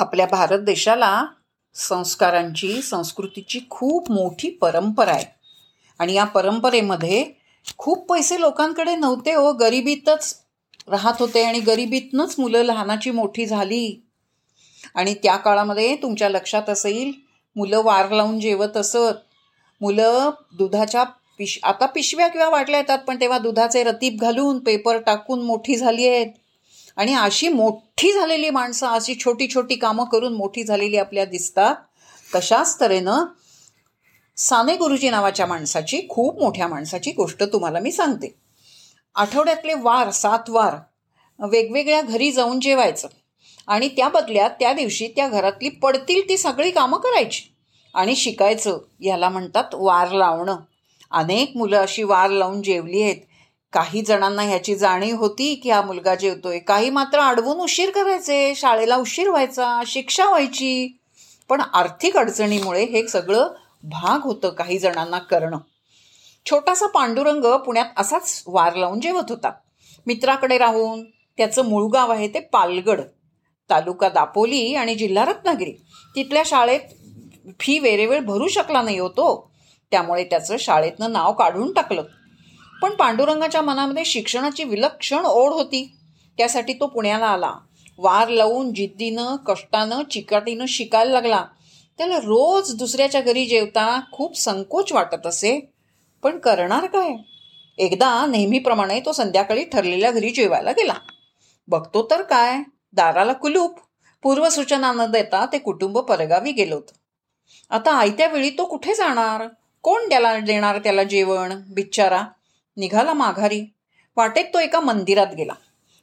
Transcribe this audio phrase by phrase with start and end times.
[0.00, 1.24] आपल्या भारत देशाला
[1.74, 5.24] संस्कारांची संस्कृतीची खूप मोठी परंपरा आहे.
[5.98, 7.24] आणि या परंपरेमध्ये
[7.78, 9.52] खूप पैसे लोकांकडे नव्हते हो.
[9.52, 10.36] गरिबीतच
[10.88, 14.00] राहत होते आणि गरिबीतनंच मुलं लहानाची मोठी झाली.
[14.94, 17.12] आणि त्या काळामध्ये तुमच्या लक्षात असेल
[17.56, 19.18] मुलं वार लावून जेवत असत.
[19.80, 21.04] मुलं दुधाच्या
[21.38, 26.08] पिश आता पिशव्या किंवा वाटल्या येतात पण तेव्हा दुधाचे रतीप घालून पेपर टाकून मोठी झाली
[26.08, 26.26] आहेत.
[27.00, 31.74] आणि अशी मोठी झालेली माणसं अशी छोटी छोटी कामं करून मोठी झालेली आपल्या दिसतात
[32.34, 33.24] तशाच तऱ्हेनं
[34.36, 38.34] साने गुरुजी नावाच्या माणसाची खूप मोठ्या माणसाची गोष्ट तुम्हाला मी सांगते.
[39.14, 40.76] आठवड्यातले वार सात वार
[41.38, 43.08] वेगवेगळ्या घरी जाऊन जेवायचं
[43.66, 47.42] आणि त्या बदल्यात त्या दिवशी त्या घरातली पडतील ती सगळी कामं करायची
[47.94, 48.78] आणि शिकायचं.
[49.00, 50.56] याला म्हणतात वार लावणं.
[51.10, 53.16] अनेक मुलं अशी वार लावून जेवली आहेत.
[53.72, 56.58] काही जणांना ह्याची जाणीव होती की हा मुलगा जेवतोय.
[56.58, 60.98] काही मात्र अडवून उशीर करायचे शाळेला उशीर व्हायचा शिक्षा व्हायची.
[61.48, 63.48] पण आर्थिक अडचणीमुळे हे सगळं
[63.82, 65.58] भाग होतं काही जणांना करणं.
[66.46, 69.50] छोटासा पांडुरंग पुण्यात असाच वार लावून जेवत होता.
[70.06, 71.04] मित्राकडे राहून
[71.36, 73.00] त्याचं मूळ गाव आहे ते पालगड
[73.70, 75.72] तालुका दापोली आणि जिल्हा रत्नागिरी.
[76.16, 76.80] तिथल्या शाळेत
[77.60, 79.50] फी वेळेवेळ भरू शकला नाही होतो.
[79.90, 82.02] त्यामुळे त्याचं शाळेतनं नाव काढून टाकलं.
[82.82, 85.96] पण पांडुरंगाच्या मनामध्ये शिक्षणाची विलक्षण ओढ होती.
[86.38, 87.52] त्यासाठी तो पुण्याला आला.
[87.98, 91.44] वार लावून जिद्दीनं कष्टानं चिकाटीनं शिकायला लागला.
[91.98, 95.72] त्याला रोज दुसऱ्याच्या घरी जेवता खूप संकोच वाटत असे.
[96.22, 97.10] पण करणार काय?
[97.78, 100.94] एकदा नेहमीप्रमाणे तो संध्याकाळी ठरलेल्या घरी जेवायला गेला.
[101.68, 102.58] बघतो तर काय?
[102.92, 103.78] दाराला कुलूप.
[104.22, 106.92] पूर्वसूचना न देता ते कुटुंब परगावी गेलो होतं.
[107.74, 109.48] आता आयत्या वेळी तो कुठे जाणार?
[109.82, 111.52] कोण त्याला देणार त्याला जेवण?
[111.70, 112.22] बिचारा
[112.80, 113.64] निघाला माघारी.
[114.16, 115.52] वाटेत तो एका मंदिरात गेला.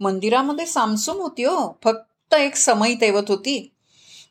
[0.00, 1.78] मंदिरामध्ये सामसूम होती हो.
[1.84, 3.72] फक्त एक समय तेवत होती.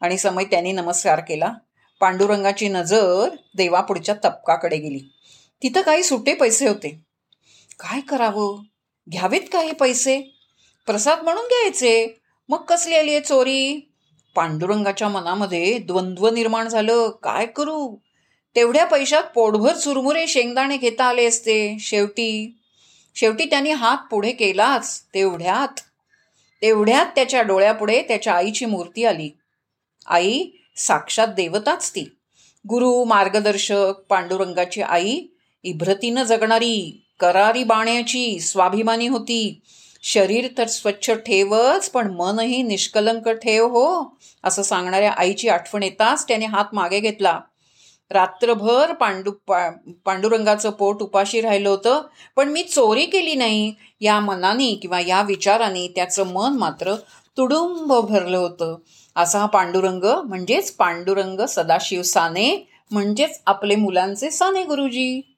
[0.00, 1.52] आणि समय त्यांनी नमस्कार केला.
[2.00, 5.12] पांडुरंगाची नजर देवापुढच्या तपकाकडे गेली.
[5.62, 6.88] तिथं काही सुटे पैसे होते.
[7.80, 8.62] काय करावं?
[9.10, 10.20] घ्यावेत का हे पैसे?
[10.86, 12.20] प्रसाद म्हणून घ्यायचे.
[12.48, 13.92] मग कसली आली आहे चोरी?
[14.34, 17.10] पांडुरंगाच्या मनामध्ये द्वंद्व निर्माण झालं.
[17.22, 17.96] काय करू?
[18.56, 21.76] तेवढ्या पैशात पोटभर चुरमुरे शेंगदाणे घेता आले असते.
[21.80, 22.58] शेवटी
[23.14, 25.02] शेवटी त्यांनी हात पुढे केलाच.
[25.14, 25.80] तेवढ्यात
[26.62, 29.30] तेवढ्यात त्याच्या डोळ्यापुढे त्याच्या आईची मूर्ती आली.
[30.06, 30.44] आई
[30.76, 32.12] साक्षात देवताच ती.
[32.68, 35.20] गुरु मार्गदर्शक पांडुरंगाची आई
[35.62, 39.60] इभ्रतीनं जगणारी करारी बाण्याची स्वाभिमानी होती.
[40.02, 46.46] शरीर तर स्वच्छ ठेवच पण मनही निष्कलंक ठेव हो असं सांगणाऱ्या आईची आठवण येताच त्याने
[46.46, 47.40] हात मागे घेतला.
[48.10, 49.70] रात्रभर पांडू पा
[50.04, 52.02] पांडुरंगाचं पोट उपाशी राहिलं होतं
[52.36, 53.74] पण मी चोरी केली नाही.
[54.00, 56.94] या मनाने किंवा या विचाराने त्याचं मन मात्र
[57.36, 58.76] तुडुंब भरलं होतं.
[59.16, 65.35] असा हा पांडुरंग म्हणजेच पांडुरंग सदाशिव साने म्हणजेच आपले मुलांचे साने गुरुजी.